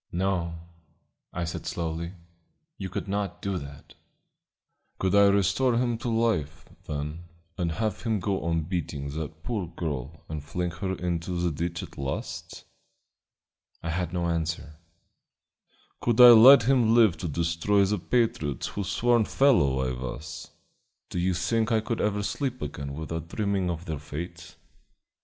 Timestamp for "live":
16.95-17.15